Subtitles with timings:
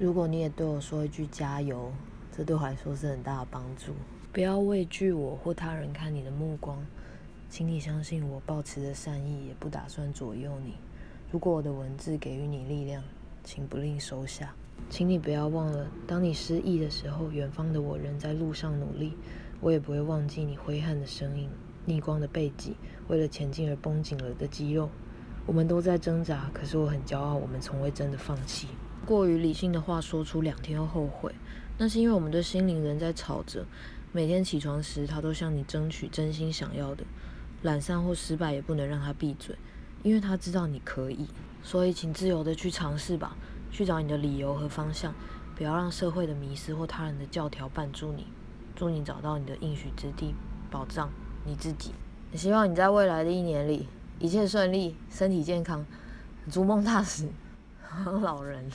[0.00, 1.90] 如果你也对我说一句加油，
[2.30, 3.92] 这对我来说是很大的帮助。
[4.32, 6.78] 不要畏惧我或他人看你的目光，
[7.50, 10.74] 请你相信我，保持着善意，也不打算左右你。
[11.32, 13.02] 如果我的文字给予你力量，
[13.42, 14.54] 请不吝收下。
[14.88, 19.14] 请你不要忘了，当你失意的时候，远方的我仍在路上努力。
[19.60, 21.50] 我也不会忘记你挥汗的身影，
[21.84, 22.76] 逆光的背脊，
[23.08, 24.88] 为了前进而绷紧了的肌肉。
[25.44, 28.68] 我们都在挣扎，可是我很骄傲，我们从未真的放弃。
[29.08, 31.34] 过于理性的话说出两天后后悔，
[31.78, 33.64] 那是因为我们的心灵仍在吵着。
[34.12, 37.04] 每天起床时，他都向你争取真心想要的。
[37.62, 39.56] 懒散或失败也不能让他闭嘴，
[40.02, 41.26] 因为他知道你可以。
[41.62, 43.34] 所以，请自由的去尝试吧，
[43.70, 45.14] 去找你的理由和方向，
[45.56, 48.26] 不要让社会的迷失或他人的教条绊住你。
[48.76, 50.34] 祝你找到你的应许之地，
[50.70, 51.08] 保障
[51.46, 51.92] 你自己。
[52.30, 53.88] 也希望你在未来的一年里
[54.18, 55.86] 一切顺利，身体健康，
[56.50, 57.26] 逐梦踏实，
[58.22, 58.70] 老人。